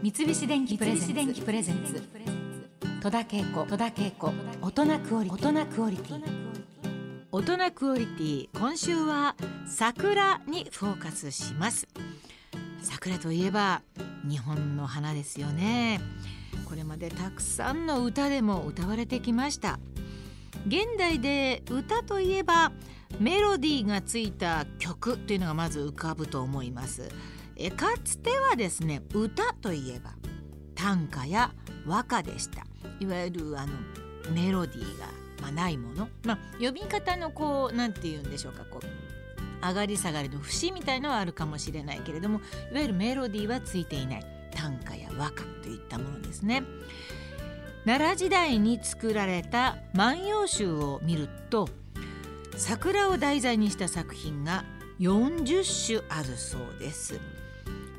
[0.00, 2.00] 三菱電機プレゼンツ。
[3.02, 3.66] 戸田恵子。
[3.66, 4.32] 戸田恵子
[4.62, 5.48] 大人クオリティ。
[5.48, 6.22] 大人クオリティ。
[7.32, 9.34] 大人クオリティ今週は
[9.66, 11.88] 桜にフォーカスします。
[12.80, 13.82] 桜といえば
[14.28, 16.00] 日本の花ですよね。
[16.68, 19.80] これまでたくさんの歌でも歌われてきました。
[20.68, 22.70] 現代で歌といえば
[23.18, 27.08] メロディーがついた曲というのがまず浮かぶと思います
[27.76, 30.12] かつてはですね歌といえば
[30.74, 31.52] 短歌や
[31.86, 32.64] 和歌でした。
[33.00, 33.72] いわゆるあの
[34.32, 35.06] メロディーが、
[35.42, 42.40] まあ、ないもの、まあ、読み方のこう何て言うんでしょうかこう上がり下がりの節みたいのはあるかもしれないけれども
[42.70, 44.38] いわゆるメロディーはついていない。
[44.50, 46.64] 短歌や和歌といったものですね。
[47.84, 51.68] 奈良時代に作られた「万葉集」を見ると
[52.56, 54.64] 桜を題材にした作品が
[54.98, 57.20] 40種あるそうです。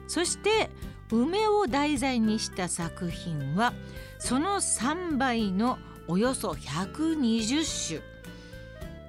[0.09, 0.71] そして
[1.11, 3.73] 梅を題材にした作品は
[4.17, 8.01] その3倍のおよそ120種。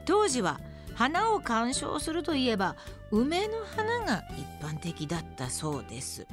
[0.05, 0.61] 当時は
[0.95, 2.77] 花を鑑賞するといえば
[3.11, 6.27] 梅の花が一般的だったそうです。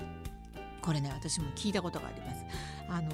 [0.81, 2.45] これね私も聞いたことがあります。
[2.89, 3.11] あの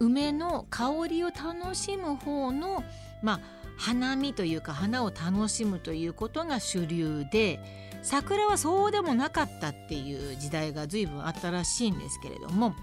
[0.00, 2.82] 梅の香りを楽しむ方の
[3.22, 3.40] まあ
[3.76, 7.60] 花見というか花を楽しむということが主流で
[8.02, 12.74] 桜はそうでもなかったっていう時代が随分あったらしいんですけれども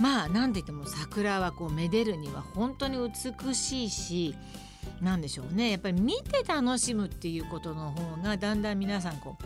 [0.00, 4.34] まあ何て言っても桜はこうめでるには本当に美しいし
[5.02, 9.36] 何でしょうねやっぱり見て楽しむっていうことの方がだんだん皆さんこ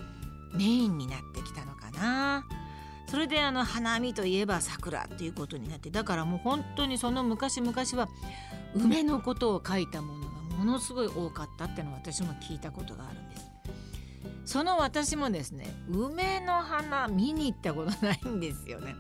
[0.53, 2.45] うメインになってきたのかな。
[3.13, 8.09] それであの花見といえば桜っていうことになってだからもう本当にその昔々は
[8.75, 13.53] 梅のことを書いたものものすごい多かったってのは私も聞いたことがあるんです。
[14.45, 18.95] その私もですね梅の花見に行ったことないんですよね。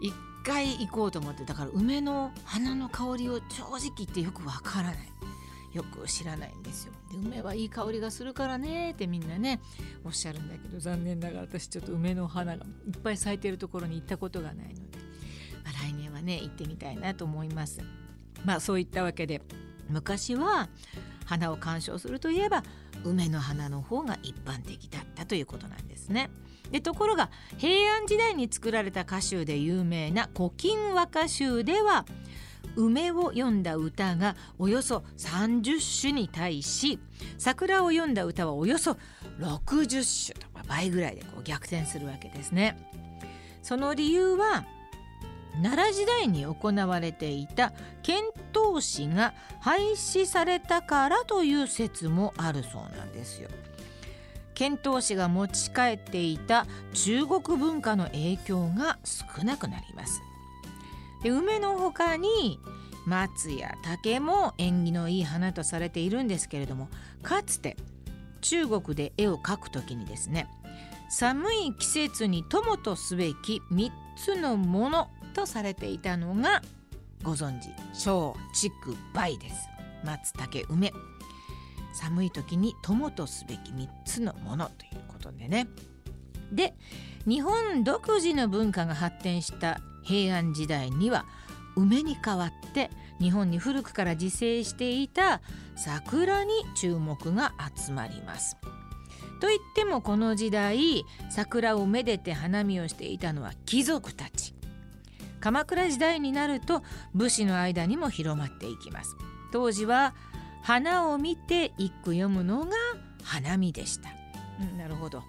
[0.00, 0.12] 一
[0.44, 4.96] 回行こうと思ってだから梅の花の香りを正直言ってよくわからない
[5.74, 9.60] よく知らないんですよで梅はいい香りがするからねってみんなね
[10.04, 14.98] おっしゃるんだけど残念ながら私ちょっと梅の花がいっぱい咲いてるところに行ったことがないので、
[15.64, 17.80] まあ、来年はね行ってみたいなと思います
[18.44, 19.42] まあそういったわけで
[19.88, 20.68] 昔は
[21.24, 22.62] 花を鑑賞するといえば
[23.04, 26.30] 梅の花の方が一般的だったということなんですね。
[26.70, 32.04] でところが平安時代に作られた歌集で有名な「古今和歌集」では
[32.76, 36.98] 梅を読んだ歌がおよそ30種に対し
[37.38, 38.98] 桜を読んだ歌はおよそ
[39.40, 42.76] 60種と倍ぐらいでこう逆転するわけですね。
[43.62, 44.64] その理由は
[45.62, 53.48] 奈良時代に行われていた遣唐使が廃止されたからという説もあるそうなんですよ。
[54.54, 60.20] 遣唐使が持ち帰っていた中国文化の影響が少なくなります。
[61.22, 62.58] で梅の他に
[63.06, 66.88] 松や竹も縁起のいい花とされているんですけれども
[67.22, 67.76] かつて
[68.40, 70.46] 中国で絵を描くときにですね
[71.10, 75.08] 寒い季節に友とすべき3つのもの
[75.38, 76.62] とされていたのが
[77.22, 78.70] ご存知小竹
[79.14, 79.68] 梅です。
[80.04, 80.92] 松茸梅。
[81.94, 85.68] 寒い時に友とすべき3つのものということでね。
[86.50, 86.74] で
[87.26, 91.24] 日本独自の文化が発展した平安時代には
[91.76, 95.40] 梅に代わって日本に古くから自生していた
[95.76, 98.56] 桜に注目が集まります。
[99.40, 104.57] といってもこの時代桜をめでて花見をしていたのは貴族たち。
[105.40, 106.82] 鎌倉時代になると
[107.14, 109.16] 武士の間にも広まっていきます。
[109.52, 110.14] 当時は
[110.62, 112.72] 花を見て一句読むのが
[113.22, 114.10] 花見でした、
[114.60, 115.22] うん、なるほど。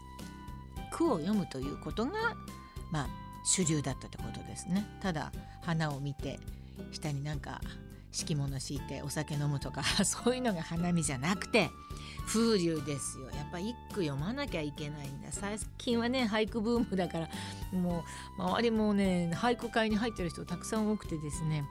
[0.92, 2.12] 句を読むということが
[2.92, 3.08] まあ
[3.46, 4.86] 主流だったってことですね。
[5.02, 5.31] ただ
[5.62, 6.40] 花を見て
[6.91, 7.62] 下になんか
[8.12, 11.70] 敷物敷いてお酒飲むとか そういうのが花見じゃなくて
[12.28, 13.30] 風流ですよ。
[13.31, 15.31] やっぱ一句読まなきゃいけないんだ。
[15.31, 17.29] 最近はね俳句ブームだから
[17.72, 18.03] も
[18.38, 21.66] う周りもね俳句会に入ってる人たくさん多くてですね。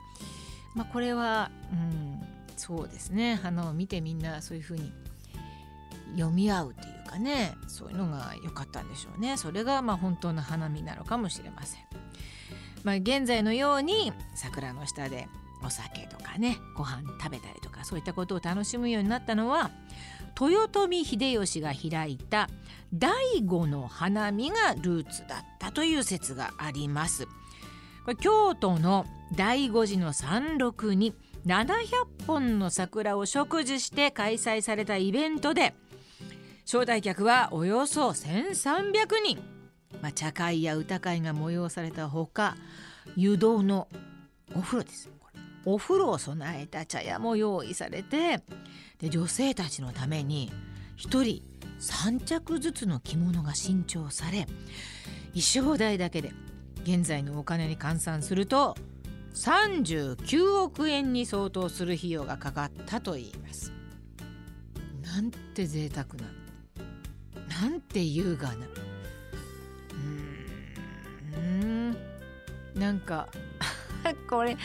[0.75, 2.21] まあこれはうん
[2.57, 3.35] そうですね。
[3.35, 4.91] 花を見てみんなそういうふうに
[6.15, 9.37] 読み合うというかねそういうのが良かったんでしょうね。
[9.37, 11.81] それがまあ本当の花見なのかもしれません。
[12.83, 15.27] まあ、現在のように桜の下で
[15.63, 19.71] お酒とかねご飯食べたりとかそういったことを楽しむようになったのは
[20.39, 22.49] 豊臣秀吉が開いた
[22.95, 23.09] 醍
[23.45, 27.25] 醐の花見がルーツだったという説があります。
[28.05, 31.13] これ京都の醍醐寺の山麓に
[31.45, 31.75] 700
[32.25, 35.75] 本の桜を植樹して開催されたイベントで
[36.65, 39.59] 招待客はおよそ1300人
[40.01, 42.55] まあ、茶会や歌会が催されたほか
[43.15, 43.87] 湯道の
[44.55, 45.09] お風呂です
[45.73, 48.41] お風呂を備えた茶屋も用意されて
[48.97, 50.51] で女性たちのために
[50.97, 51.43] 1人
[51.79, 54.47] 3着ずつの着物が新調され
[55.33, 56.31] 衣装代だけで
[56.83, 58.75] 現在のお金に換算すると
[59.35, 63.71] 39億円に相当する費用がかかったといいます。
[65.03, 66.25] なんて贅沢な
[67.61, 68.65] なんて優雅な。
[68.65, 71.97] うーん
[72.73, 73.27] なんか
[74.29, 74.57] これ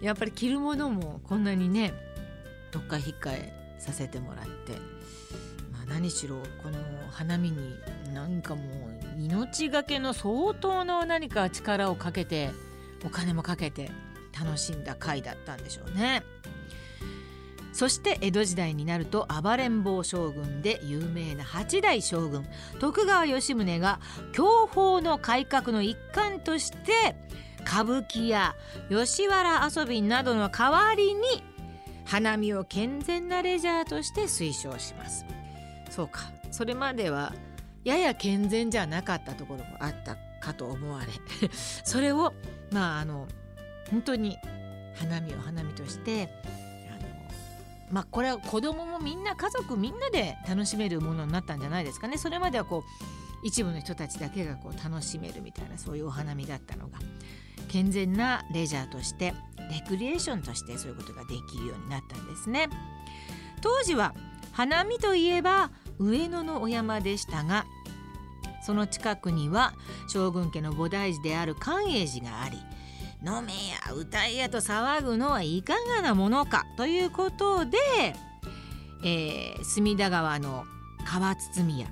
[0.00, 1.92] やっぱり着るものもこんなにね
[2.70, 4.72] どっか引っかえさせてもらって、
[5.72, 6.78] まあ、何しろこの
[7.10, 7.74] 花見に
[8.14, 8.62] なんかも
[9.18, 12.50] う命がけの相当の何か力をかけて
[13.04, 13.90] お金もかけて
[14.38, 16.22] 楽しんだ回だったんでしょうね。
[17.72, 22.46] そして江戸時代になると暴れん坊将軍で有名な八代将軍
[22.80, 23.98] 徳川吉宗が
[24.36, 27.16] 享保の改革の一環として
[27.66, 28.54] 歌舞伎や
[28.88, 31.42] 吉原遊びなどの代わりに
[32.04, 35.24] 花見を健全なレジャーとして推奨します。
[35.90, 36.30] そうか。
[36.50, 37.32] それまでは
[37.84, 41.06] やや健全じゃなかったところもあったかと思われ。
[41.84, 42.34] それを
[42.70, 43.26] まああの
[43.90, 44.38] 本当に
[44.96, 46.28] 花見を花見として
[46.90, 47.08] あの
[47.90, 52.18] まあこれは子供もみんな家族みんなで楽しめるものになったんじゃないですかね。
[52.18, 52.82] それまではこう
[53.46, 56.98] 一部の人たちだけがこう楽しめるみたいなそういうお花見だったのが。
[57.72, 59.32] 健全なレジャーとして
[59.70, 62.68] レクリエーションとしてそういうことができるようになったんですね。
[63.62, 64.14] 当時は
[64.52, 67.64] 花見といえば上野のお山でしたが
[68.62, 69.72] その近くには
[70.08, 72.58] 将軍家の菩提寺である寛永寺があり
[73.24, 77.78] 飲めや歌えやと騒ぐのはいかがなものかということで、
[79.04, 80.64] えー、隅田川の
[81.04, 81.86] 川包や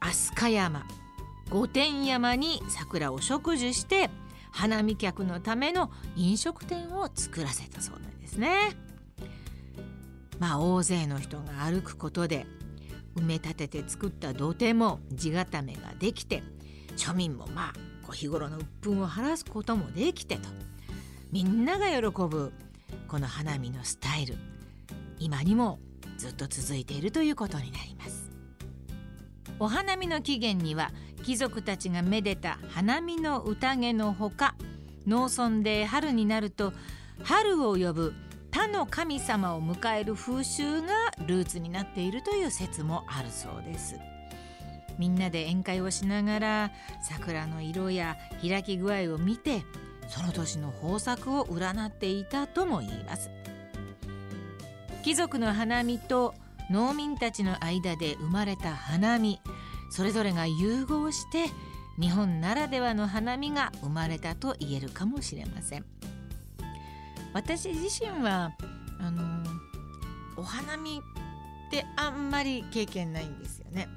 [0.00, 0.84] 飛鳥山
[1.50, 4.10] 御殿山に桜を植樹して
[4.56, 8.74] 花見客のための飲食店を作らせたそうなんですね。
[10.38, 12.46] まあ大勢の人が歩くことで
[13.16, 16.42] 埋め立てて作った土手も地固めができて
[16.96, 17.72] 庶民もまあ
[18.02, 20.48] こう日頃の鬱憤を晴らすこともできてと
[21.32, 22.52] みんなが喜ぶ
[23.08, 24.36] この花見のスタイル
[25.18, 25.78] 今にも
[26.16, 28.30] ずっと続いているということになります
[29.58, 30.92] お花見の起源には
[31.26, 34.54] 貴族たちがめでた花見の宴のほか
[35.08, 36.72] 農村で春になると
[37.24, 38.14] 春を呼ぶ
[38.52, 43.96] 他の神様を迎える風習がルーツになっているという説もあるそうです。
[44.98, 46.70] みんなで宴会をしながら
[47.02, 49.64] 桜の色や開き具合を見て
[50.06, 53.30] その年の豊作を占っていたとも言います。
[55.02, 56.34] 貴族の花見と
[56.70, 59.40] 農民たちの間で生まれた花見
[59.90, 61.46] それぞれが融合して
[61.98, 65.84] 日本ならではの花見が生まれたと言えるかもしれません。
[67.36, 68.50] 私自身は
[68.98, 69.22] あの
[70.38, 71.02] お花見
[71.66, 73.88] ってあんまり経験ないんですよね、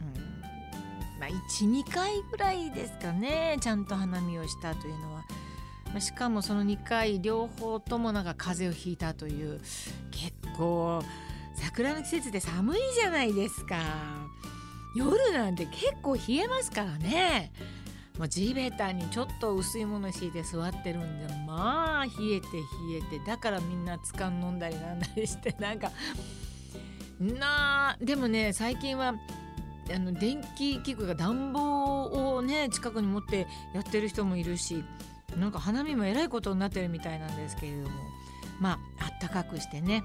[0.00, 5.24] うん、まあ12回ぐらいですかねちゃんと花見をしたというのは、
[5.86, 9.58] まあ、しかもその2回両方ともなんか風邪をひいたという
[10.10, 11.02] 結構
[11.54, 13.76] 桜の季節で寒いじゃないですか。
[14.94, 17.52] 夜なんて結構冷えますからね
[18.18, 22.62] もう地べたにちょっと薄いもの敷いて座ってるんでまあ冷えて冷
[23.14, 25.90] えてだからみんなつかん飲んだりなんだりしてなんか
[27.18, 29.14] なあでもね最近は
[29.94, 34.84] あの電気器具が暖房をね近くに持ってやってる人もいるし
[35.36, 37.96] なんか花見もえらいことになってるみたいなんですけれども
[38.60, 40.04] まああったかくしてね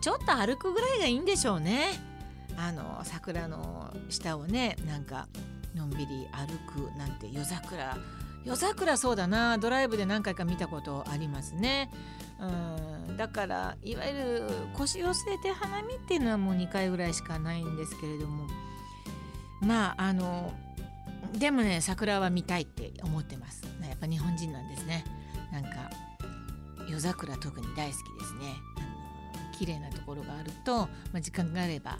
[0.00, 2.13] ちょっと歩くぐらいがいいんでしょうね。
[2.56, 5.28] あの桜の下をねなんか
[5.74, 7.96] のんびり歩くなんて夜桜。
[8.44, 9.56] 夜桜そうだな。
[9.56, 11.90] ドライブで何回か見たことありますね。
[12.40, 13.16] うん。
[13.16, 18.46] だからいわゆる腰を据えて花見っていうのはもう2回ぐらいしかないんですけれども。
[19.60, 20.52] まああの
[21.32, 23.62] でもね桜は見たいって思ってます。
[23.82, 25.04] やっぱ日本人なんですね。
[25.50, 25.90] なんか
[26.88, 28.54] 夜桜特に大好きですね。
[29.58, 30.78] 綺麗なところがあると、
[31.12, 31.98] まあ、時間があれば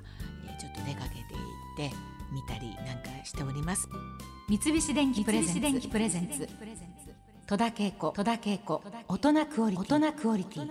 [0.64, 1.90] ちょっと出かけていって
[2.32, 3.88] 見たりなんかしております。
[4.48, 6.48] 三菱電機プレゼンツ。
[7.46, 8.12] 戸田恵子。
[9.08, 10.70] 大人クオリティ